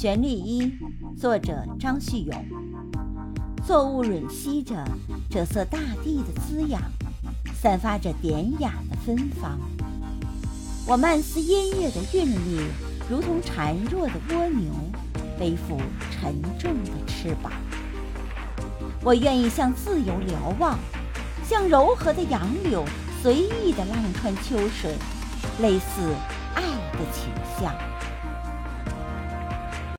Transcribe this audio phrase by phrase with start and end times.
[0.00, 0.72] 旋律一，
[1.14, 2.44] 作者张旭勇。
[3.66, 4.82] 作物吮吸着
[5.28, 6.80] 这色大地的滋养，
[7.52, 9.60] 散发着典雅的芬芳。
[10.86, 12.64] 我慢思音乐的韵律，
[13.10, 14.72] 如同孱弱的蜗牛，
[15.38, 15.76] 背负
[16.10, 17.52] 沉重的翅膀。
[19.04, 20.78] 我愿意向自由瞭望，
[21.46, 22.86] 像柔和的杨柳，
[23.20, 24.94] 随意的浪穿秋水，
[25.60, 26.00] 类似
[26.54, 27.30] 爱的倾
[27.60, 27.70] 向。